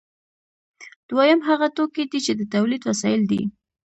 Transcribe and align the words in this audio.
دویم 1.09 1.39
هغه 1.49 1.67
توکي 1.75 2.03
دي 2.11 2.19
چې 2.25 2.33
د 2.39 2.41
تولید 2.53 2.81
وسایل 2.89 3.21
دي. 3.31 3.41